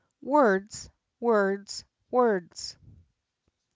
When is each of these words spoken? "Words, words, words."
"Words, 0.23 0.89
words, 1.19 1.85
words." 2.09 2.75